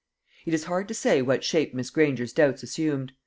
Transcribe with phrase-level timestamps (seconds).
[0.47, 3.11] It is hard to say what shape Miss Granger's doubts assumed.